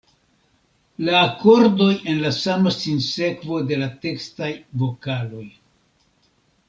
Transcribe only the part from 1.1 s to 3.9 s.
akordoj en la sama sinsekvo de